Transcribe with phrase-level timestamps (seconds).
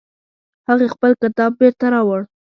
[0.69, 2.21] هغې خپل کتاب بیرته راوړ